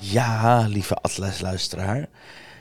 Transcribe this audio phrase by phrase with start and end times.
[0.00, 2.08] Ja, lieve Atlas-luisteraar.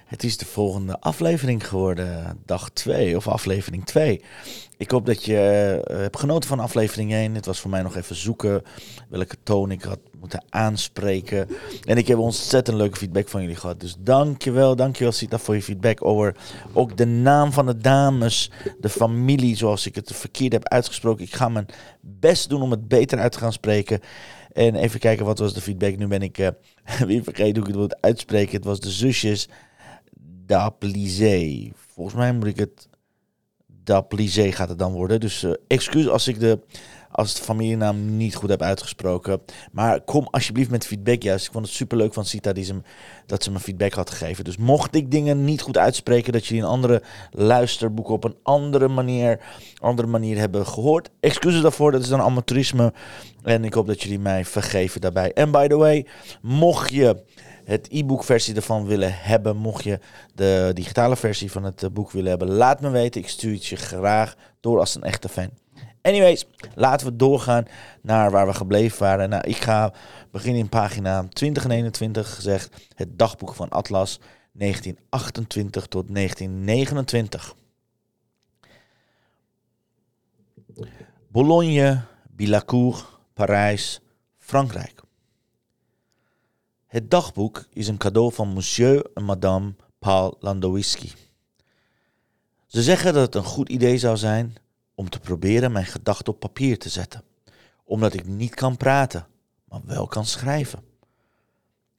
[0.08, 4.22] Het is de volgende aflevering geworden, dag 2 of aflevering 2.
[4.78, 7.36] Ik hoop dat je uh, hebt genoten van aflevering 1.
[7.36, 8.64] Het was voor mij nog even zoeken
[9.10, 11.48] welke toon ik had moeten aanspreken.
[11.84, 13.80] En ik heb ontzettend leuke feedback van jullie gehad.
[13.80, 16.36] Dus dankjewel, dankjewel Sita voor je feedback over
[16.74, 21.24] ook de naam van de dames, de familie zoals ik het verkeerd heb uitgesproken.
[21.24, 21.68] Ik ga mijn
[22.02, 24.00] best doen om het beter uit te gaan spreken.
[24.54, 25.98] En even kijken, wat was de feedback?
[25.98, 26.48] Nu ben ik uh,
[27.08, 28.56] weer vergeten hoe ik het moet uitspreken.
[28.56, 29.48] Het was de zusjes
[30.48, 31.72] Daplizé.
[31.94, 32.88] Volgens mij moet ik het
[33.84, 35.20] Daplizé gaat het dan worden.
[35.20, 36.60] Dus uh, excuus als ik de
[37.12, 39.42] als de familienaam niet goed heb uitgesproken.
[39.72, 41.46] Maar kom alsjeblieft met feedback juist.
[41.46, 42.82] Ik vond het super leuk van Sita die ze,
[43.26, 44.44] dat ze me feedback had gegeven.
[44.44, 47.02] Dus mocht ik dingen niet goed uitspreken, dat jullie een andere
[47.32, 49.40] luisterboek op een andere manier,
[49.78, 51.10] andere manier hebben gehoord.
[51.20, 52.94] Excuses daarvoor, dat is dan amateurisme.
[53.44, 55.34] En ik hoop dat jullie mij vergeven daarbij.
[55.34, 56.06] En by the way,
[56.42, 57.24] mocht je
[57.68, 60.00] het e-book versie ervan willen hebben, mocht je
[60.36, 63.22] de digitale versie van het boek willen hebben, laat me weten.
[63.22, 65.50] Ik stuur het je graag door als een echte fan.
[66.02, 66.46] Anyways,
[66.76, 67.66] laten we doorgaan
[68.02, 69.30] naar waar we gebleven waren.
[69.30, 69.94] Nou, ik ga
[70.32, 72.90] beginnen in pagina 20 en 21 gezegd.
[72.96, 74.20] Het dagboek van Atlas
[74.52, 77.56] 1928 tot 1929.
[81.28, 84.02] Bologne, Bilacourt, Parijs,
[84.38, 85.06] Frankrijk.
[86.88, 91.12] Het dagboek is een cadeau van monsieur en madame Paul Landowski.
[92.66, 94.56] Ze zeggen dat het een goed idee zou zijn
[94.96, 97.24] om te proberen mijn gedachten op papier te zetten,
[97.84, 99.28] omdat ik niet kan praten,
[99.64, 100.84] maar wel kan schrijven.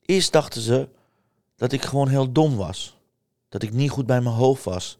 [0.00, 0.88] Eerst dachten ze
[1.56, 2.98] dat ik gewoon heel dom was,
[3.48, 4.98] dat ik niet goed bij mijn hoofd was.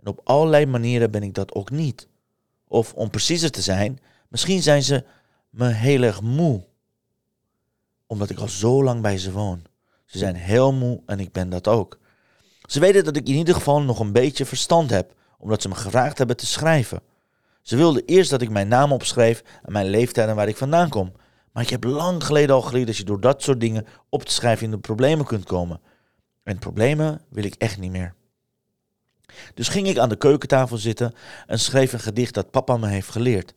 [0.00, 2.08] En op allerlei manieren ben ik dat ook niet.
[2.68, 5.04] Of om preciezer te zijn, misschien zijn ze
[5.50, 6.64] me heel erg moe,
[8.06, 9.62] omdat ik al zo lang bij ze woon.
[10.04, 11.98] Ze zijn heel moe en ik ben dat ook.
[12.62, 15.74] Ze weten dat ik in ieder geval nog een beetje verstand heb, omdat ze me
[15.74, 17.00] gevraagd hebben te schrijven.
[17.62, 20.88] Ze wilden eerst dat ik mijn naam opschreef en mijn leeftijd en waar ik vandaan
[20.88, 21.12] kom.
[21.52, 24.32] Maar ik heb lang geleden al geleerd dat je door dat soort dingen op te
[24.32, 25.80] schrijven in de problemen kunt komen.
[26.42, 28.14] En problemen wil ik echt niet meer.
[29.54, 31.14] Dus ging ik aan de keukentafel zitten
[31.46, 33.54] en schreef een gedicht dat papa me heeft geleerd.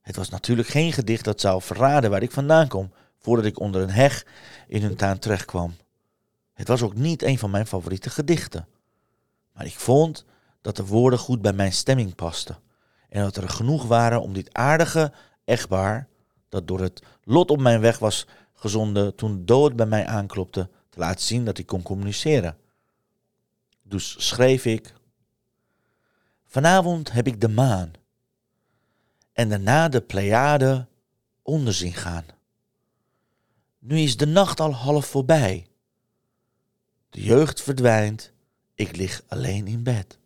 [0.00, 2.92] Het was natuurlijk geen gedicht dat zou verraden waar ik vandaan kom,
[3.24, 4.26] voordat ik onder een heg
[4.68, 5.74] in hun tuin terechtkwam.
[6.52, 8.66] Het was ook niet een van mijn favoriete gedichten.
[9.52, 10.24] Maar ik vond
[10.60, 12.58] dat de woorden goed bij mijn stemming pasten.
[13.08, 15.12] En dat er genoeg waren om dit aardige
[15.44, 16.08] echtpaar,
[16.48, 20.98] dat door het lot op mijn weg was gezonden toen dood bij mij aanklopte, te
[20.98, 22.56] laten zien dat ik kon communiceren.
[23.82, 24.92] Dus schreef ik:
[26.46, 27.92] Vanavond heb ik de maan
[29.32, 30.86] en daarna de Pleiade
[31.42, 32.24] onder zien gaan.
[33.86, 35.66] Nu is de nacht al half voorbij.
[37.10, 38.32] De jeugd verdwijnt,
[38.74, 40.18] ik lig alleen in bed.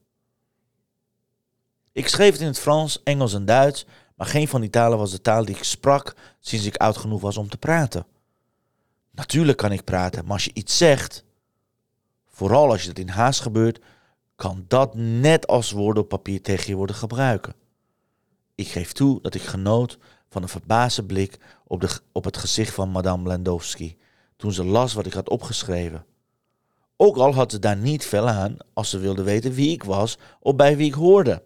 [1.92, 3.86] Ik schreef het in het Frans, Engels en Duits,
[4.16, 7.20] maar geen van die talen was de taal die ik sprak sinds ik oud genoeg
[7.20, 8.06] was om te praten.
[9.10, 11.24] Natuurlijk kan ik praten, maar als je iets zegt,
[12.26, 13.80] vooral als je dat in haast gebeurt,
[14.36, 17.54] kan dat net als woorden op papier tegen je worden gebruiken.
[18.54, 22.74] Ik geef toe dat ik genoot van een verbaasde blik op, de, op het gezicht
[22.74, 23.98] van Madame Landowski
[24.36, 26.04] toen ze las wat ik had opgeschreven.
[26.96, 30.18] Ook al had ze daar niet veel aan als ze wilde weten wie ik was
[30.40, 31.42] of bij wie ik hoorde.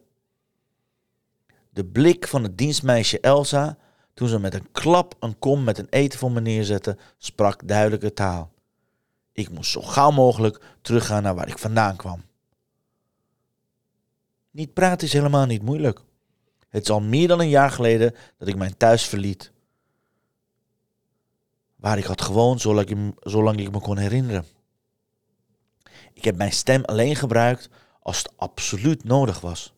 [1.71, 3.79] De blik van het dienstmeisje Elsa,
[4.15, 8.13] toen ze met een klap een kom met een eten voor me neerzette, sprak duidelijke
[8.13, 8.53] taal.
[9.33, 12.23] Ik moest zo gauw mogelijk teruggaan naar waar ik vandaan kwam.
[14.51, 16.01] Niet praten is helemaal niet moeilijk.
[16.73, 19.53] Het is al meer dan een jaar geleden dat ik mijn thuis verliet.
[21.77, 24.45] Waar ik had gewoond zolang ik, zolang ik me kon herinneren.
[26.13, 27.69] Ik heb mijn stem alleen gebruikt
[28.01, 29.73] als het absoluut nodig was.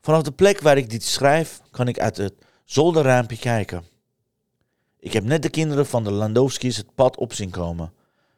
[0.00, 3.84] Vanaf de plek waar ik dit schrijf, kan ik uit het zolderraampje kijken.
[4.98, 7.92] Ik heb net de kinderen van de Landowski's het pad op zien komen.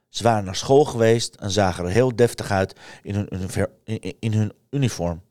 [0.08, 3.28] Ze waren naar school geweest en zagen er heel deftig uit in
[4.18, 5.26] in hun uniform.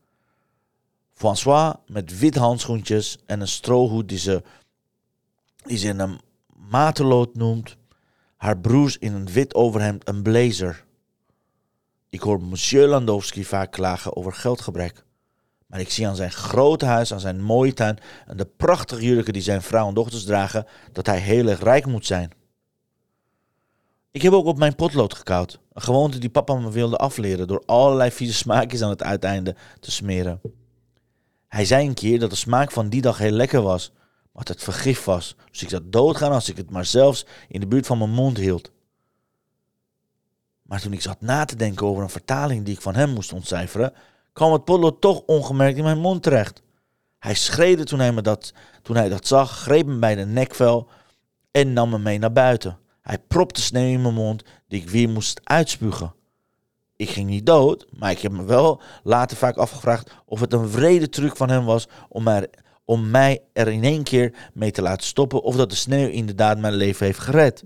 [1.18, 4.42] François met wit handschoentjes en een strohoed die ze,
[5.64, 6.20] die ze in een
[6.70, 7.76] matelood noemt.
[8.36, 10.84] Haar broers in een wit overhemd een blazer.
[12.08, 15.04] Ik hoor monsieur Landowski vaak klagen over geldgebrek.
[15.66, 19.32] Maar ik zie aan zijn grote huis, aan zijn mooie tuin en de prachtige jurken
[19.32, 22.30] die zijn vrouw en dochters dragen, dat hij heel erg rijk moet zijn.
[24.10, 25.60] Ik heb ook op mijn potlood gekauwd.
[25.72, 29.90] Een gewoonte die papa me wilde afleren door allerlei vieze smaakjes aan het uiteinde te
[29.90, 30.40] smeren.
[31.48, 33.92] Hij zei een keer dat de smaak van die dag heel lekker was,
[34.32, 35.36] maar dat het vergif was.
[35.50, 38.36] Dus ik zou doodgaan als ik het maar zelfs in de buurt van mijn mond
[38.36, 38.70] hield.
[40.62, 43.32] Maar toen ik zat na te denken over een vertaling die ik van hem moest
[43.32, 43.92] ontcijferen,
[44.32, 46.62] kwam het potlood toch ongemerkt in mijn mond terecht.
[47.18, 48.52] Hij schreeuwde toen hij, me dat,
[48.82, 50.88] toen hij dat zag, greep me bij de nekvel
[51.50, 52.78] en nam me mee naar buiten.
[53.00, 56.14] Hij propte sneeuw in mijn mond die ik weer moest uitspugen.
[56.98, 60.68] Ik ging niet dood, maar ik heb me wel later vaak afgevraagd of het een
[60.68, 62.46] vrede truc van hem was om,
[62.84, 66.58] om mij er in één keer mee te laten stoppen of dat de sneeuw inderdaad
[66.58, 67.64] mijn leven heeft gered.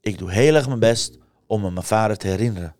[0.00, 2.76] Ik doe heel erg mijn best om me mijn vader te herinneren.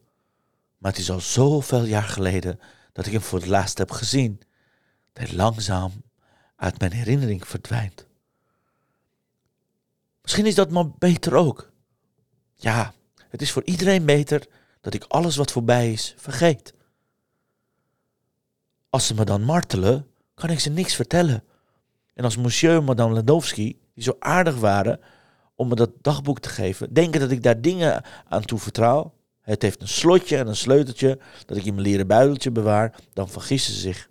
[0.78, 2.60] Maar het is al zoveel jaar geleden
[2.92, 4.40] dat ik hem voor het laatst heb gezien.
[5.12, 5.92] Dat hij langzaam
[6.56, 8.06] uit mijn herinnering verdwijnt.
[10.22, 11.72] Misschien is dat maar beter ook.
[12.54, 12.94] Ja,
[13.30, 14.46] het is voor iedereen beter
[14.80, 16.74] dat ik alles wat voorbij is vergeet.
[18.90, 21.44] Als ze me dan martelen, kan ik ze niks vertellen.
[22.14, 25.00] En als monsieur en madame Landowski, die zo aardig waren
[25.54, 29.14] om me dat dagboek te geven, denken dat ik daar dingen aan toevertrouw.
[29.40, 33.28] Het heeft een slotje en een sleuteltje dat ik in mijn leren buideltje bewaar, dan
[33.28, 34.08] vergissen ze zich.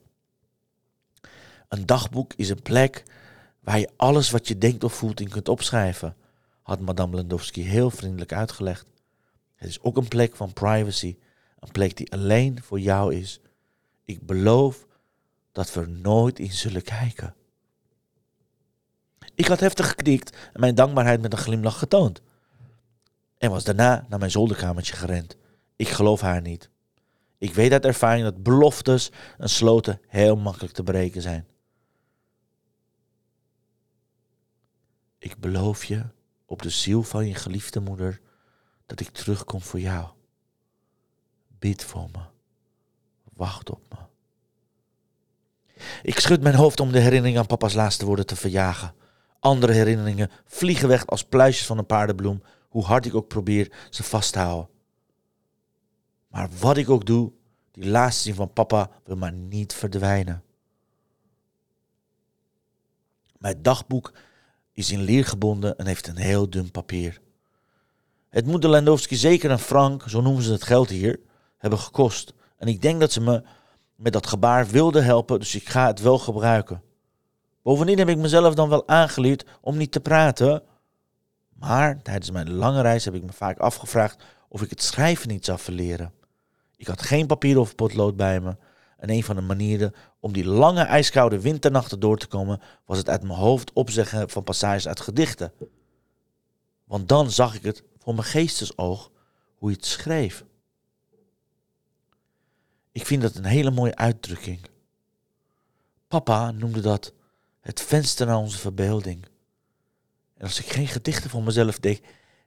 [1.67, 3.03] Een dagboek is een plek
[3.59, 6.15] waar je alles wat je denkt of voelt in kunt opschrijven,
[6.61, 8.87] had madame Landowski heel vriendelijk uitgelegd.
[9.59, 11.17] Het is ook een plek van privacy,
[11.59, 13.39] een plek die alleen voor jou is.
[14.05, 14.87] Ik beloof
[15.51, 17.35] dat we er nooit in zullen kijken.
[19.35, 22.21] Ik had heftig geknikt en mijn dankbaarheid met een glimlach getoond.
[23.37, 25.37] En was daarna naar mijn zolderkamertje gerend.
[25.75, 26.69] Ik geloof haar niet.
[27.37, 31.47] Ik weet uit ervaring dat beloftes en sloten heel makkelijk te breken zijn.
[35.17, 36.05] Ik beloof je
[36.45, 38.21] op de ziel van je geliefde moeder
[38.89, 40.07] dat ik terugkom voor jou.
[41.59, 42.19] Bid voor me.
[43.33, 43.97] Wacht op me.
[46.01, 48.93] Ik schud mijn hoofd om de herinnering aan papa's laatste woorden te verjagen.
[49.39, 54.03] Andere herinneringen vliegen weg als pluisjes van een paardenbloem, hoe hard ik ook probeer ze
[54.03, 54.69] vast te houden.
[56.27, 57.31] Maar wat ik ook doe,
[57.71, 60.43] die laatste zin van papa wil maar niet verdwijnen.
[63.37, 64.13] Mijn dagboek
[64.73, 67.21] is in leer gebonden en heeft een heel dun papier.
[68.29, 71.19] Het moet de Landowski zeker een frank, zo noemen ze het geld hier,
[71.57, 72.33] hebben gekost.
[72.57, 73.43] En ik denk dat ze me
[73.95, 76.81] met dat gebaar wilden helpen, dus ik ga het wel gebruiken.
[77.63, 80.63] Bovendien heb ik mezelf dan wel aangeleerd om niet te praten.
[81.53, 85.45] Maar tijdens mijn lange reis heb ik me vaak afgevraagd of ik het schrijven niet
[85.45, 86.13] zou verleren.
[86.75, 88.55] Ik had geen papier of potlood bij me.
[88.97, 93.09] En een van de manieren om die lange ijskoude winternachten door te komen, was het
[93.09, 95.51] uit mijn hoofd opzeggen van passages uit gedichten.
[96.83, 99.11] Want dan zag ik het voor mijn geestesoog
[99.55, 100.45] hoe je het schreef.
[102.91, 104.59] Ik vind dat een hele mooie uitdrukking.
[106.07, 107.13] Papa noemde dat
[107.61, 109.25] het venster naar onze verbeelding.
[110.33, 112.01] En als ik geen gedichten voor mezelf de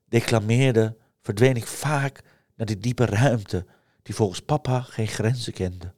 [0.09, 2.23] declameerde, verdween ik vaak
[2.55, 3.67] naar die diepe ruimte
[4.03, 5.95] die volgens papa geen grenzen kende.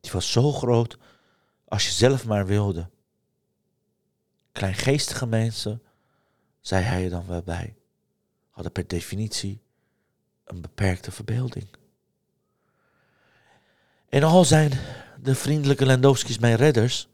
[0.00, 0.98] Die was zo groot
[1.68, 2.90] als je zelf maar wilde.
[4.52, 5.82] Kleingeestige mensen,
[6.60, 7.76] zei hij er dan wel bij,
[8.56, 9.60] hadden per definitie
[10.44, 11.68] een beperkte verbeelding.
[14.08, 14.72] En al zijn
[15.20, 17.08] de vriendelijke Landowski's mijn redders,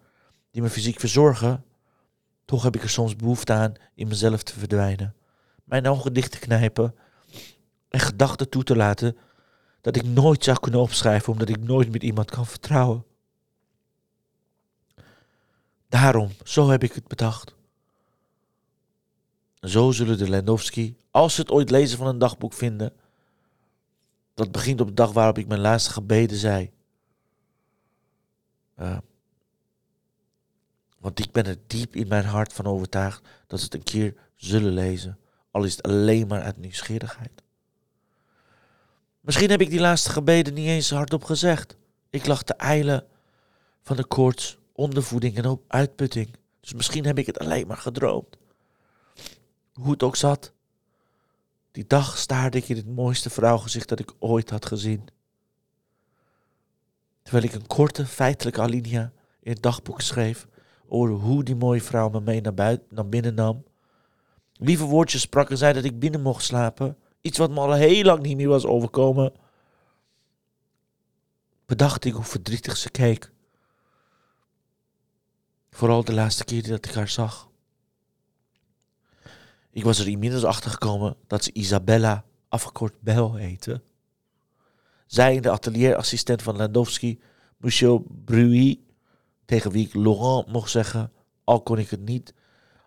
[0.50, 1.64] die me fysiek verzorgen,
[2.44, 5.14] toch heb ik er soms behoefte aan in mezelf te verdwijnen,
[5.64, 6.94] mijn ogen dicht te knijpen
[7.88, 9.16] en gedachten toe te laten
[9.80, 13.04] dat ik nooit zou kunnen opschrijven omdat ik nooit met iemand kan vertrouwen.
[15.88, 17.54] Daarom, zo heb ik het bedacht.
[19.62, 22.92] Zo zullen de Landowski, als ze het ooit lezen van een dagboek vinden,
[24.34, 26.70] dat begint op de dag waarop ik mijn laatste gebeden zei.
[30.98, 34.14] Want ik ben er diep in mijn hart van overtuigd dat ze het een keer
[34.34, 35.18] zullen lezen,
[35.50, 37.42] al is het alleen maar uit nieuwsgierigheid.
[39.20, 41.76] Misschien heb ik die laatste gebeden niet eens hardop gezegd.
[42.10, 43.06] Ik lag te eilen
[43.82, 46.36] van de koorts, ondervoeding en uitputting.
[46.60, 48.40] Dus misschien heb ik het alleen maar gedroomd.
[49.72, 50.52] Hoe het ook zat.
[51.70, 55.08] Die dag staarde ik in het mooiste vrouwgezicht dat ik ooit had gezien.
[57.22, 60.46] terwijl ik een korte, feitelijke alinea in het dagboek schreef
[60.88, 63.64] over hoe die mooie vrouw me mee naar, buiten, naar binnen nam.
[64.52, 66.96] Lieve woordjes sprak en zei dat ik binnen mocht slapen.
[67.20, 69.32] Iets wat me al heel lang niet meer was overkomen.
[71.66, 73.32] Bedacht ik hoe verdrietig ze keek.
[75.70, 77.50] Vooral de laatste keer dat ik haar zag.
[79.72, 83.82] Ik was er inmiddels achter gekomen dat ze Isabella, afgekort Bel, heette.
[85.06, 87.20] Zij en de atelieraassistent van Landowski,
[87.56, 88.80] Monsieur Bruy,
[89.44, 91.12] tegen wie ik Laurent mocht zeggen,
[91.44, 92.34] al kon ik het niet,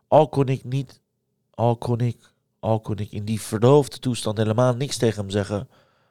[0.08, 1.02] al kon ik niet,
[1.50, 5.70] al kon ik, al kon ik in die verdoofde toestand helemaal niks tegen hem zeggen,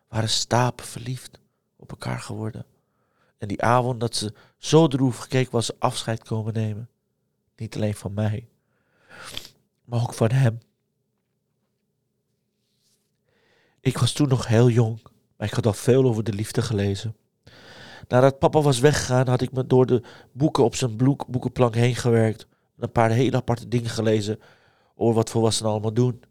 [0.09, 1.41] waren stapen verliefd
[1.77, 2.67] op elkaar geworden.
[3.39, 6.89] En die avond dat ze zo droevig gekeken was afscheid komen nemen.
[7.57, 8.49] Niet alleen van mij,
[9.85, 10.59] maar ook van hem.
[13.81, 15.03] Ik was toen nog heel jong,
[15.37, 17.17] maar ik had al veel over de liefde gelezen.
[18.09, 22.47] Nadat papa was weggegaan, had ik me door de boeken op zijn boekenplank heen gewerkt.
[22.77, 24.41] En een paar hele aparte dingen gelezen
[24.95, 26.23] over wat volwassenen allemaal doen.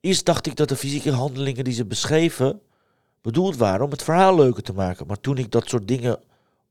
[0.00, 2.60] Eerst dacht ik dat de fysieke handelingen die ze beschreven
[3.20, 5.06] bedoeld waren om het verhaal leuker te maken.
[5.06, 6.20] Maar toen ik dat soort dingen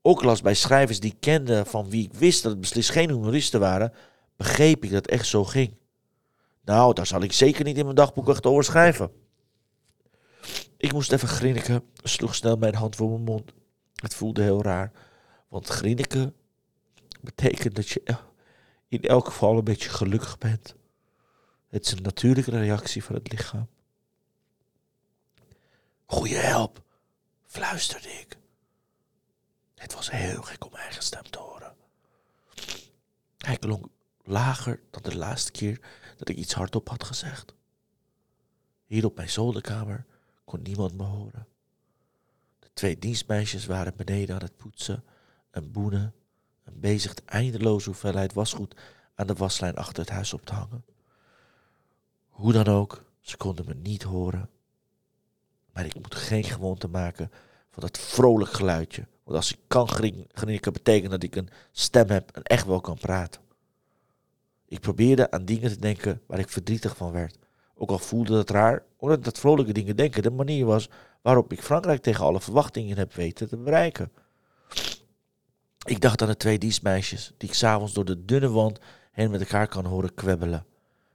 [0.01, 3.09] ook las bij schrijvers die ik kende, van wie ik wist dat het beslist geen
[3.09, 3.93] humoristen waren,
[4.41, 5.77] begreep ik dat echt zo ging.
[6.63, 9.11] Nou, daar zal ik zeker niet in mijn dagboek echt schrijven.
[10.77, 13.51] Ik moest even grinniken, sloeg snel mijn hand voor mijn mond.
[13.95, 14.91] Het voelde heel raar,
[15.47, 16.35] want grinniken
[17.21, 18.17] betekent dat je
[18.87, 20.75] in elk geval een beetje gelukkig bent.
[21.67, 23.67] Het is een natuurlijke reactie van het lichaam.
[26.05, 26.81] Goeie help,
[27.45, 28.37] fluisterde ik.
[29.75, 31.75] Het was heel gek om eigen stem te horen.
[33.37, 33.87] Hij klonk
[34.31, 35.79] lager dan de laatste keer
[36.17, 37.53] dat ik iets hardop had gezegd.
[38.85, 40.05] Hier op mijn zolderkamer
[40.45, 41.47] kon niemand me horen.
[42.59, 45.03] De twee dienstmeisjes waren beneden aan het poetsen
[45.51, 46.13] en boenen
[46.63, 48.75] en bezig de eindeloze hoeveelheid wasgoed
[49.15, 50.85] aan de waslijn achter het huis op te hangen.
[52.29, 54.49] Hoe dan ook, ze konden me niet horen.
[55.73, 57.31] Maar ik moet geen gewoonte maken
[57.69, 59.07] van dat vrolijk geluidje.
[59.23, 62.97] Want als ik kan grinniken, betekent dat ik een stem heb en echt wel kan
[62.97, 63.41] praten.
[64.71, 67.37] Ik probeerde aan dingen te denken waar ik verdrietig van werd.
[67.75, 70.89] Ook al voelde het raar, omdat dat vrolijke dingen denken de manier was
[71.21, 74.11] waarop ik Frankrijk tegen alle verwachtingen heb weten te bereiken.
[75.85, 78.79] Ik dacht aan de twee dienstmeisjes die ik s'avonds door de dunne wand
[79.11, 80.65] heen met elkaar kan horen kwebbelen.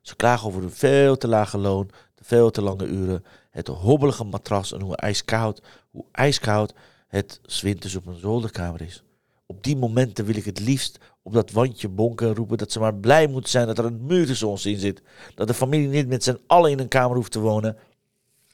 [0.00, 4.24] Ze klagen over een veel te lage loon, de veel te lange uren, het hobbelige
[4.24, 6.74] matras en hoe ijskoud, hoe ijskoud
[7.06, 9.04] het zwinters op een zolderkamer is.
[9.46, 12.78] Op die momenten wil ik het liefst op dat wandje bonken en roepen dat ze
[12.78, 15.02] maar blij moeten zijn dat er een muur tussen ons in zit.
[15.34, 17.76] Dat de familie niet met z'n allen in een kamer hoeft te wonen.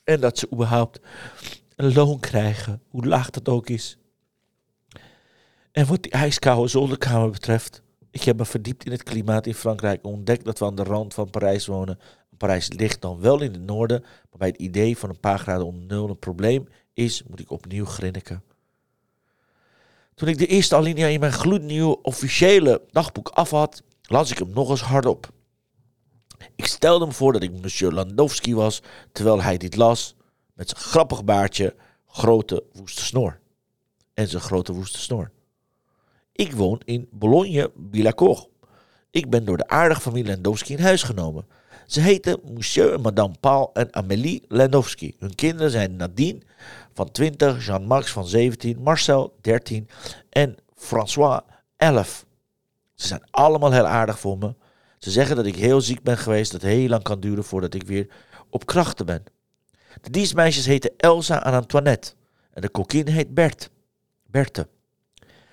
[0.05, 1.01] En dat ze überhaupt
[1.77, 3.99] een loon krijgen, hoe laag dat ook is.
[5.73, 10.03] En wat die ijskoude zolderkamer betreft, ik heb me verdiept in het klimaat in Frankrijk
[10.03, 11.99] en ontdekt dat we aan de rand van Parijs wonen.
[12.37, 15.67] Parijs ligt dan wel in het noorden, maar bij het idee van een paar graden
[15.67, 18.43] onder nul een probleem is, moet ik opnieuw grinniken.
[20.23, 24.51] Toen ik de eerste alinea in mijn gloednieuwe officiële dagboek af had, las ik hem
[24.51, 25.31] nog eens hardop.
[26.57, 30.15] Ik stelde me voor dat ik monsieur Landowski was, terwijl hij dit las,
[30.55, 31.75] met zijn grappig baardje,
[32.07, 33.41] grote woeste snor.
[34.15, 35.31] En zijn grote woeste snor.
[36.33, 38.49] Ik woon in Boulogne-Billancourt.
[39.11, 41.47] Ik ben door de aardige familie Landowski in huis genomen.
[41.87, 45.15] Ze heten Monsieur en Madame Paul en Amélie Landowski.
[45.19, 46.41] Hun kinderen zijn Nadine
[46.95, 49.89] van 20, Jean-Max van 17, Marcel 13
[50.29, 51.41] en François
[51.77, 52.27] 11.
[52.95, 54.55] Ze zijn allemaal heel aardig voor me.
[54.99, 57.75] Ze zeggen dat ik heel ziek ben geweest, dat het heel lang kan duren voordat
[57.75, 58.07] ik weer
[58.51, 59.25] op krachten ben.
[60.01, 62.13] De dienstmeisjes heten Elsa en Antoinette
[62.53, 63.71] en de kokkin heet Bert.
[64.27, 64.69] Berthe.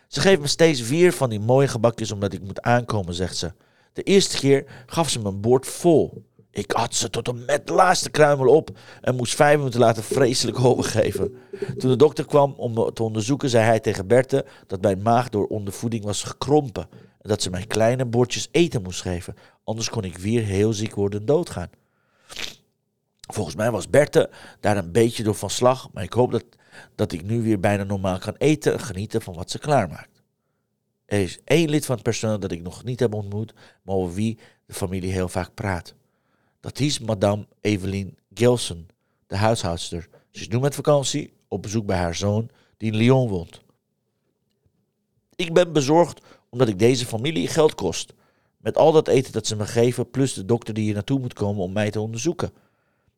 [0.07, 3.53] Ze geven me steeds vier van die mooie gebakjes omdat ik moet aankomen, zegt ze.
[3.93, 6.28] De eerste keer gaf ze me een bord vol.
[6.51, 8.69] Ik had ze tot en de laatste kruimel op
[9.01, 11.33] en moest vijf minuten later vreselijk overgeven.
[11.77, 15.29] Toen de dokter kwam om me te onderzoeken, zei hij tegen Berthe dat mijn maag
[15.29, 16.87] door ondervoeding was gekrompen.
[16.91, 20.95] En dat ze mijn kleine bordjes eten moest geven, anders kon ik weer heel ziek
[20.95, 21.69] worden en doodgaan.
[23.33, 24.29] Volgens mij was Berthe
[24.59, 26.45] daar een beetje door van slag, maar ik hoop dat,
[26.95, 30.21] dat ik nu weer bijna normaal kan eten en genieten van wat ze klaarmaakt.
[31.05, 33.53] Er is één lid van het personeel dat ik nog niet heb ontmoet,
[33.83, 35.95] maar over wie de familie heel vaak praat.
[36.59, 38.87] Dat is madame Evelyn Gilson,
[39.27, 40.07] de huishoudster.
[40.31, 43.61] Ze is nu met vakantie op bezoek bij haar zoon, die in Lyon woont.
[45.35, 48.13] Ik ben bezorgd omdat ik deze familie geld kost.
[48.57, 51.33] Met al dat eten dat ze me geven, plus de dokter die hier naartoe moet
[51.33, 52.51] komen om mij te onderzoeken.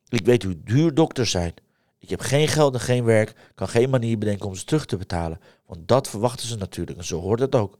[0.07, 1.53] Ik weet hoe duur dokters zijn.
[1.99, 4.97] Ik heb geen geld en geen werk, kan geen manier bedenken om ze terug te
[4.97, 5.39] betalen.
[5.65, 7.77] Want dat verwachten ze natuurlijk en zo hoort het ook.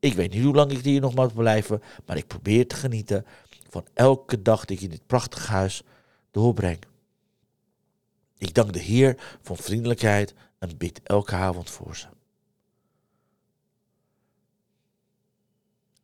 [0.00, 3.24] Ik weet niet hoe lang ik hier nog mag blijven, maar ik probeer te genieten
[3.82, 5.82] van elke dag die ik in dit prachtige huis
[6.30, 6.78] doorbreng.
[8.38, 12.06] Ik dank de Heer voor vriendelijkheid en bid elke avond voor ze.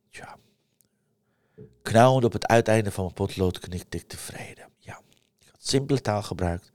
[0.09, 0.37] Tja.
[1.81, 4.69] Knauwend op het uiteinde van mijn potlood knikte ik tevreden.
[4.77, 5.01] Ja,
[5.39, 6.71] ik had simpele taal gebruikt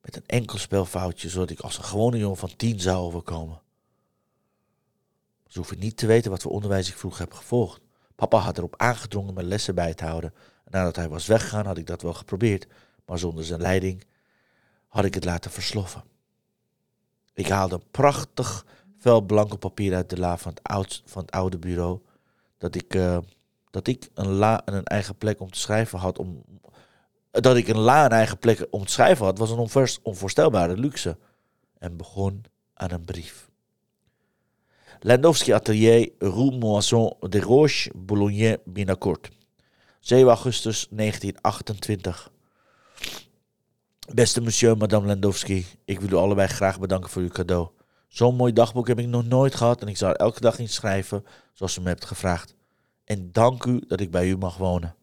[0.00, 3.60] met een enkel spelfoutje, zodat ik als een gewone jongen van tien zou overkomen.
[5.46, 7.80] Ze hoeven niet te weten wat voor onderwijs ik vroeger heb gevolgd.
[8.18, 10.34] Papa had erop aangedrongen mijn lessen bij te houden.
[10.64, 12.66] En nadat hij was weggegaan had ik dat wel geprobeerd,
[13.06, 14.04] maar zonder zijn leiding
[14.88, 16.02] had ik het laten versloffen.
[17.34, 18.66] Ik haalde een prachtig
[18.98, 22.00] vel blanco papier uit de la van het, oud, van het oude bureau.
[22.56, 23.18] Dat ik, uh,
[23.70, 26.18] dat ik een la en een eigen plek om te schrijven had.
[26.18, 26.44] Om,
[27.30, 31.18] dat ik een la en eigen plek om te schrijven had, was een onvoorstelbare luxe.
[31.78, 32.44] En begon
[32.74, 33.47] aan een brief.
[35.00, 39.28] Landowski Atelier, Rue Moisson de Roche, Boulogne, Binnenkort.
[40.00, 42.30] 7 augustus 1928.
[44.14, 47.68] Beste monsieur, madame Landowski, ik wil u allebei graag bedanken voor uw cadeau.
[48.08, 50.68] Zo'n mooi dagboek heb ik nog nooit gehad en ik zal er elke dag in
[50.68, 52.54] schrijven zoals u me hebt gevraagd.
[53.04, 54.94] En dank u dat ik bij u mag wonen.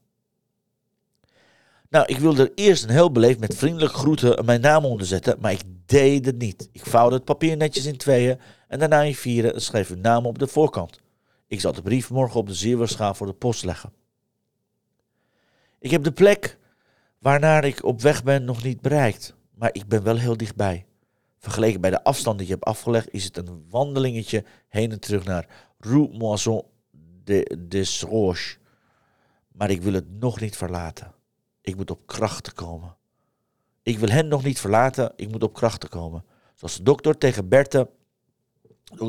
[1.89, 5.37] Nou, ik wilde er eerst een heel beleefd met vriendelijke groeten mijn naam onder zetten,
[5.39, 6.69] maar ik deed het niet.
[6.71, 10.25] Ik vouwde het papier netjes in tweeën en daarna in vieren en schreef uw naam
[10.25, 11.01] op de voorkant.
[11.47, 13.93] Ik zal de brief morgen op de zeerwaarschaal voor de post leggen.
[15.79, 16.57] Ik heb de plek
[17.19, 20.85] waarnaar ik op weg ben nog niet bereikt, maar ik ben wel heel dichtbij.
[21.37, 25.23] Vergeleken bij de afstand die je hebt afgelegd, is het een wandelingetje heen en terug
[25.23, 25.47] naar
[25.79, 26.63] Rue Moisson
[27.23, 28.57] de Desroches.
[29.51, 31.13] Maar ik wil het nog niet verlaten.
[31.61, 32.95] Ik moet op krachten komen.
[33.83, 36.25] Ik wil hen nog niet verlaten, ik moet op krachten komen.
[36.53, 37.89] Zoals de dokter tegen Berthe,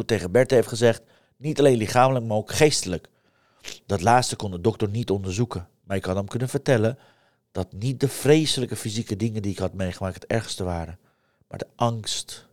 [0.04, 1.02] tegen Berthe heeft gezegd,
[1.36, 3.08] niet alleen lichamelijk, maar ook geestelijk.
[3.86, 6.98] Dat laatste kon de dokter niet onderzoeken, maar ik had hem kunnen vertellen
[7.52, 10.98] dat niet de vreselijke fysieke dingen die ik had meegemaakt het ergste waren,
[11.48, 12.48] maar de angst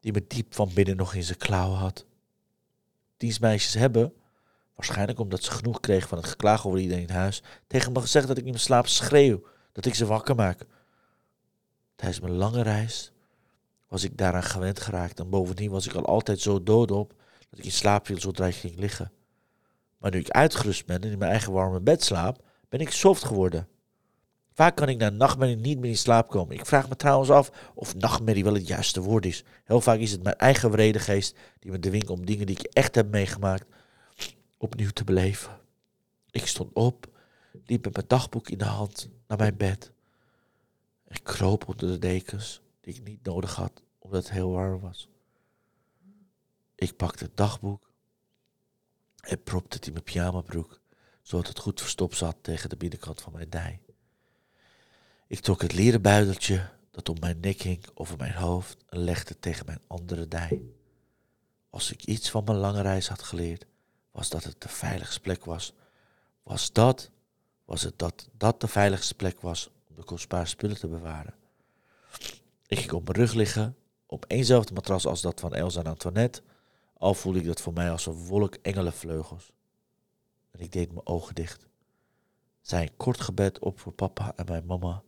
[0.00, 2.04] die me diep van binnen nog in zijn klauwen had.
[3.16, 4.12] Dienstmeisjes hebben,
[4.74, 8.26] waarschijnlijk omdat ze genoeg kregen van het geklaag over iedereen in huis, tegen me gezegd
[8.26, 10.66] dat ik in mijn slaap schreeuw, dat ik ze wakker maak.
[11.96, 13.12] Tijdens mijn lange reis
[13.90, 17.14] was ik daaraan gewend geraakt en bovendien was ik al altijd zo doodop
[17.50, 19.12] dat ik in slaap viel zodra ik ging liggen.
[19.98, 23.24] Maar nu ik uitgerust ben en in mijn eigen warme bed slaap, ben ik soft
[23.24, 23.68] geworden.
[24.52, 26.54] Vaak kan ik na nachtmerrie niet meer in slaap komen.
[26.54, 29.44] Ik vraag me trouwens af of nachtmerrie wel het juiste woord is.
[29.64, 32.64] Heel vaak is het mijn eigen wrede geest die me dwingt om dingen die ik
[32.64, 33.66] echt heb meegemaakt
[34.58, 35.58] opnieuw te beleven.
[36.30, 37.06] Ik stond op,
[37.66, 39.92] liep met mijn dagboek in de hand naar mijn bed.
[41.08, 42.62] Ik kroop onder de dekens
[42.96, 45.08] ik niet nodig had omdat het heel warm was.
[46.74, 47.90] Ik pakte het dagboek
[49.20, 50.80] en propte het in mijn pyjamabroek,
[51.22, 53.80] zodat het goed verstopt zat tegen de binnenkant van mijn dij.
[55.26, 59.38] Ik trok het leren buideltje dat om mijn nek hing over mijn hoofd en legde
[59.38, 60.62] tegen mijn andere dij.
[61.70, 63.66] Als ik iets van mijn lange reis had geleerd,
[64.10, 65.72] was dat het de veiligste plek was.
[66.42, 67.10] Was dat,
[67.64, 71.34] was het dat dat de veiligste plek was om de kostbare spullen te bewaren.
[72.70, 76.42] Ik ging op mijn rug liggen, op éénzelfde matras als dat van Elsa en Antoinette,
[76.94, 79.52] al voelde ik dat voor mij als een wolk engelenvleugels.
[80.50, 81.66] En ik deed mijn ogen dicht.
[82.60, 85.02] Zei een kort gebed op voor papa en mijn mama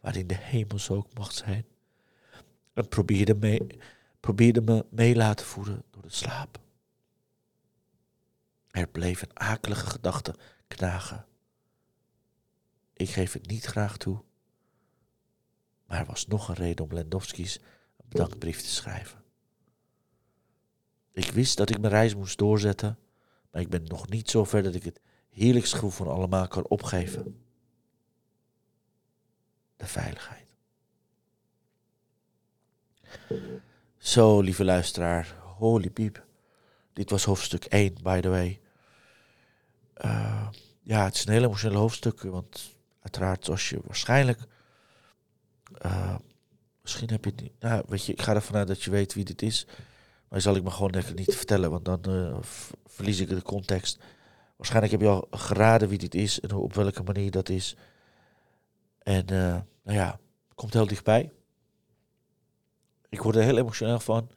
[0.00, 1.66] waarin de hemels ook mag zijn.
[2.72, 3.66] En probeerde, mee,
[4.20, 6.60] probeerde me mee laten voeren door de slaap.
[8.70, 10.34] Er bleef een akelige gedachte
[10.68, 11.26] knagen.
[12.92, 14.22] Ik geef het niet graag toe,
[15.90, 17.56] maar er was nog een reden om Lendowski's
[17.96, 19.22] een bedankbrief te schrijven.
[21.12, 22.98] Ik wist dat ik mijn reis moest doorzetten,
[23.50, 26.66] maar ik ben nog niet zo ver dat ik het heerlijkste gevoel van allemaal kan
[26.68, 27.44] opgeven
[29.76, 30.46] de veiligheid.
[33.98, 36.26] Zo, lieve luisteraar, holy piep.
[36.92, 38.60] Dit was hoofdstuk 1, by the way.
[40.04, 40.48] Uh,
[40.82, 44.48] ja, het is een heel emotioneel hoofdstuk, want uiteraard, zoals je waarschijnlijk.
[45.86, 46.16] Uh,
[46.82, 47.52] misschien heb je het niet.
[47.60, 49.66] Nou, weet je, ik ga ervan uit dat je weet wie dit is.
[50.28, 52.36] Maar zal ik me gewoon lekker niet vertellen, want dan uh,
[52.86, 53.98] verlies ik de context.
[54.56, 57.76] Waarschijnlijk heb je al geraden wie dit is en op welke manier dat is.
[59.02, 60.18] En uh, nou ja,
[60.54, 61.32] komt heel dichtbij.
[63.08, 64.30] Ik word er heel emotioneel van.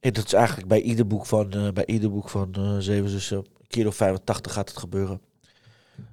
[0.00, 3.86] En dat is eigenlijk bij ieder boek van, bij ieder boek van Zeven Zussen, keer
[3.86, 5.20] of 85 gaat het gebeuren.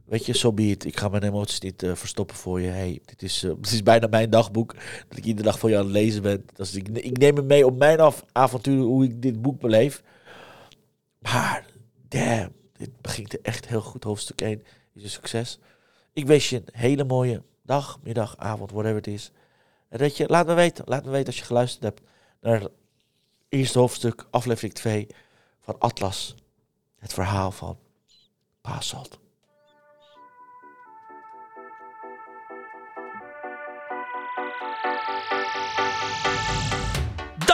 [0.06, 0.64] Weet je, so be.
[0.64, 2.68] Ik ga mijn emoties niet eh, verstoppen voor je.
[2.68, 4.76] Hey, dit is, dit is bijna mijn dagboek.
[5.08, 6.46] Dat ik iedere dag voor je aan het lezen ben.
[6.56, 10.04] Is, ik, ik neem hem mee op mijn avontuur, hoe ik dit boek beleef.
[11.20, 11.66] Maar,
[12.08, 14.04] damn, dit begint echt heel goed.
[14.04, 15.60] Hoofdstuk 1 is een succes.
[16.14, 19.32] Ik wens je een hele mooie dag, middag, avond, whatever het is.
[19.90, 22.02] En dat je, laat me weten, laat me weten als je geluisterd hebt
[22.42, 22.72] naar het
[23.50, 25.08] eerste hoofdstuk, aflevering 2
[25.60, 26.36] van Atlas.
[26.96, 27.78] Het verhaal van
[28.62, 29.20] Paasalt.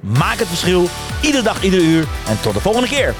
[0.00, 0.88] Maak het verschil,
[1.22, 2.06] iedere dag, iedere uur.
[2.28, 3.14] En tot de volgende keer.